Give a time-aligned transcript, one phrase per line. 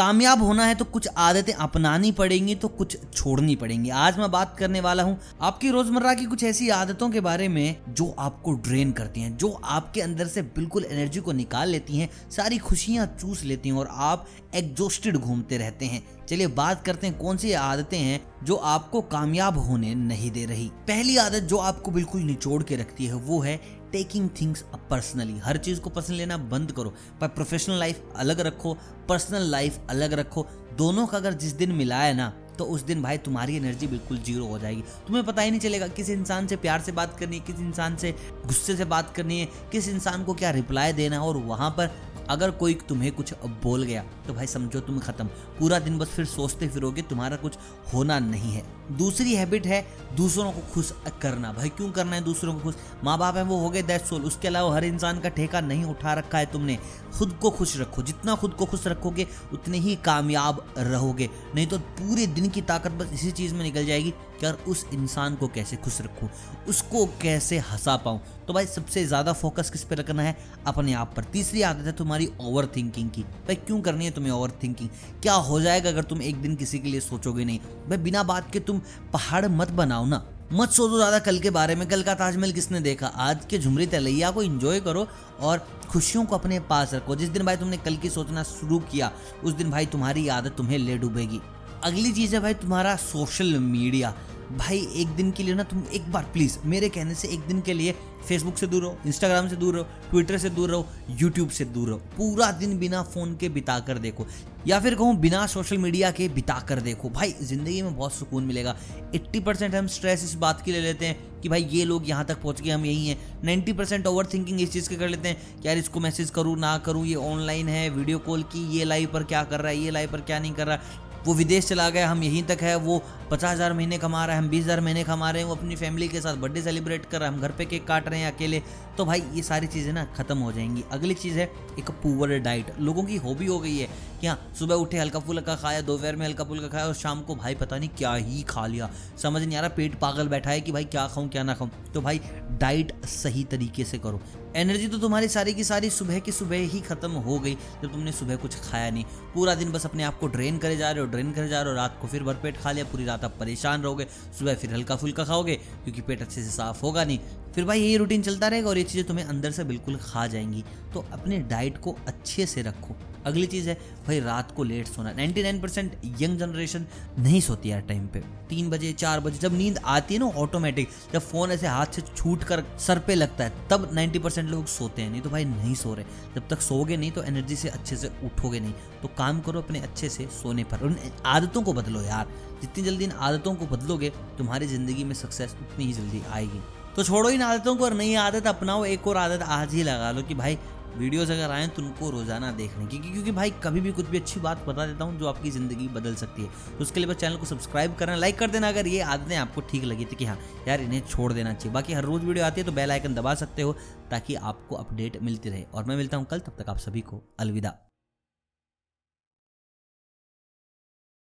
[0.00, 4.56] कामयाब होना है तो कुछ आदतें अपनानी पड़ेंगी तो कुछ छोड़नी पड़ेंगी। आज मैं बात
[4.58, 8.92] करने वाला हूँ आपकी रोज़मर्रा की कुछ ऐसी आदतों के बारे में जो आपको ड्रेन
[8.92, 13.42] करती हैं, जो आपके अंदर से बिल्कुल एनर्जी को निकाल लेती हैं, सारी खुशियाँ चूस
[13.44, 17.98] लेती हैं और आप एग्जॉस्टेड घूमते रहते हैं। चलिए बात करते हैं कौन सी आदतें
[17.98, 22.76] हैं जो आपको कामयाब होने नहीं दे रही। पहली आदत जो आपको बिल्कुल निचोड़ के
[22.76, 23.60] रखती है वो है
[23.92, 28.76] टेकिंग थिंग्स पर्सनली हर चीज़ को पर्सनल लेना बंद करो। पर प्रोफेशनल लाइफ अलग रखो
[29.08, 30.46] पर्सनल लाइफ अलग रखो।
[30.78, 34.18] दोनों का अगर जिस दिन मिला है ना तो उस दिन भाई तुम्हारी एनर्जी बिल्कुल
[34.18, 37.36] ज़ीरो हो जाएगी। तुम्हें पता ही नहीं चलेगा किस इंसान से प्यार से बात करनी
[37.36, 38.10] है, किस इंसान से
[38.46, 41.90] गुस्से से बात करनी है, किस इंसान को क्या रिप्लाई देना है और वहाँ पर
[42.30, 45.26] अगर कोई तुम्हें कुछ बोल गया तो भाई समझो तुम खत्म।
[45.58, 47.56] पूरा दिन बस फिर सोचते फिरोगे, तुम्हारा कुछ
[47.94, 48.62] होना नहीं है।
[48.92, 49.84] दूसरी हैबिट है
[50.16, 52.74] दूसरों को खुश करना। भाई क्यों करना है दूसरों को खुश?
[53.04, 55.84] माँ बाप है, वो हो गए दैट सोल उसके अलावा हर इंसान का ठेका नहीं
[55.84, 56.78] उठा रखा है तुमने।
[57.18, 61.78] खुद को खुश रखो। जितना खुद को खुश रखोगे, उतने ही कामयाब रहोगे। नहीं तो
[61.78, 65.48] पूरे दिन की ताकत बस इसी चीज़ में निकल जाएगी कि यार उस इंसान को
[65.48, 66.28] कैसे खुश रखूँ?
[66.68, 68.20] उसको कैसे हंसा पाऊँ?
[68.46, 70.36] तो भाई सबसे ज़्यादा फोकस किस पे रखना है?
[70.66, 74.32] अपने आप पर। तीसरी आदत है तुम्हारी ओवर थिंकिंग की। भाई, क्यों करनी है तुम्हें
[74.32, 74.88] ओवर थिंकिंग
[75.22, 77.58] क्या हो जाएगा अगर तुम एक दिन किसी के लिए सोचोगे नहीं?
[77.58, 78.80] भाई, बिना बात के तुम
[79.12, 82.80] पहाड़ मत बनाओ ना। मत सोचो ज़्यादा कल के बारे में। कल का ताजमहल किसने
[82.80, 83.06] देखा?
[83.06, 85.06] आज के झुमरी तलैया को एंजॉय करो
[85.40, 85.58] और
[85.90, 89.12] खुशियों को अपने पास रखो। जिस दिन भाई तुमने कल की सोचना शुरू किया,
[89.44, 91.40] उस दिन भाई तुम्हारी आदत तुम्हें ले डूबेगी।
[91.84, 94.14] अगली चीज़ है भाई तुम्हारा सोशल मीडिया
[94.50, 97.60] भाई, एक दिन के लिए ना तुम एक बार प्लीज़ मेरे कहने से एक दिन
[97.60, 97.92] के लिए
[98.28, 101.88] फेसबुक से दूर रहो इंस्टाग्राम से दूर रहो ट्विटर से दूर रहो यूट्यूब से दूर
[101.88, 104.26] रहो। पूरा दिन बिना फ़ोन के बिता कर देखो।
[104.66, 108.44] या फिर कहूँ बिना सोशल मीडिया के बिता कर देखो। भाई, ज़िंदगी में बहुत सुकून
[108.44, 108.76] मिलेगा।
[109.14, 112.24] 80 परसेंट हम स्ट्रेस इस बात की ले लेते हैं कि भाई, ये लोग यहाँ
[112.24, 115.28] तक पहुँच गए, हम यही हैं। 90 परसेंट ओवर थिंकिंग इस चीज़ के कर लेते
[115.28, 118.84] हैं कि यार इसको मैसेज करूँ, ना करूँ, ये ऑनलाइन है वीडियो कॉल की, ये
[118.84, 120.78] लाइव पर क्या कर रहा है, ये लाइव पर क्या नहीं कर रहा
[121.26, 124.42] वो विदेश चला गया, हम यहीं तक है, वो पचास हज़ार महीने कमा रहा है,
[124.42, 127.20] हम बीस हज़ार महीने कमा रहे हैं, वो अपनी फैमिली के साथ बर्थडे सेलिब्रेट कर
[127.20, 128.62] रहा है, हम घर पे केक काट रहे हैं अकेले।
[128.98, 132.72] तो भाई, ये सारी चीज़ें ना ख़त्म हो जाएँगी। अगली चीज़ है, एक पुअर डाइट
[132.80, 133.88] लोगों की हॉबी हो गई है
[134.20, 137.34] कि हाँ सुबह उठे, हल्का फुल्का खाया, दोपहर में हल्का फुल्का खाया और शाम को
[137.36, 138.90] भाई पता नहीं क्या ही खा लिया।
[139.22, 141.68] समझ नहीं आ रहा, पेट पागल बैठा है कि भाई क्या खाऊं, क्या ना खाऊं।
[141.94, 142.20] तो भाई
[142.60, 144.20] डाइट सही तरीके से करो।
[144.56, 148.12] एनर्जी तो तुम्हारी सारी की सारी सुबह की सुबह ही खत्म हो गई, जब तुमने
[148.12, 149.04] सुबह कुछ खाया नहीं।
[149.34, 151.70] पूरा दिन बस अपने आप को ड्रेन करे जा रहे हो ड्रेन करे जा रहे
[151.70, 154.06] हो, रात को फिर भरपेट खा लिया, पूरी रात आप परेशान रहोगे।
[154.38, 157.18] सुबह फिर हल्का फुल्का खाओगे, क्योंकि पेट अच्छे से साफ़ होगा नहीं।
[157.54, 160.64] फिर भाई यही रूटीन चलता रहेगा और ये चीज़ें तुम्हें अंदर से बिल्कुल खा जाएँगी।
[160.94, 162.96] तो अपने डाइट को अच्छे से रखो।
[163.26, 163.74] अगली चीज़ है,
[164.06, 166.86] भाई रात को लेट सोना। 99 परसेंट यंग जनरेशन
[167.18, 170.88] नहीं सोती यार टाइम पे। तीन बजे, चार बजे, जब नींद आती है ना ऑटोमेटिक
[171.12, 174.66] जब फ़ोन ऐसे हाथ से छूट कर सर पे लगता है, तब 90 परसेंट लोग
[174.66, 177.68] सोते हैं। नहीं तो भाई नहीं सो रहे। जब तक सोगे नहीं तो एनर्जी से
[177.68, 178.72] अच्छे से उठोगे नहीं।
[179.02, 180.96] तो काम करो अपने अच्छे से सोने पर। उन
[181.26, 182.28] आदतों को बदलो यार।
[182.62, 186.60] जितनी जल्दी इन आदतों को बदलोगे, तुम्हारी ज़िंदगी में सक्सेस उतनी ही जल्दी आएगी।
[186.96, 190.10] तो छोड़ो इन आदतों को, और नई आदत अपनाओ। एक और आदत आज ही लगा
[190.10, 190.58] लो कि भाई,
[190.90, 194.40] वीडियोस अगर आए तो उनको रोज़ाना देखने की, क्योंकि भाई, कभी भी कुछ भी अच्छी
[194.40, 197.36] बात बता देता हूँ जो आपकी ज़िंदगी बदल सकती है। तो उसके लिए बस चैनल
[197.36, 200.38] को सब्सक्राइब करना लाइक कर देना अगर ये आदतें आपको ठीक लगी थी कि हाँ
[200.68, 203.34] यार इन्हें छोड़ देना चाहिए। बाकी हर रोज़ वीडियो आती है तो बेल आइकन दबा
[203.36, 203.72] सकते हो
[204.10, 207.22] ताकि आपको अपडेट मिलती रहे। और मैं मिलता हूँ कल, तब तक आप सभी को
[207.40, 207.89] अलविदा।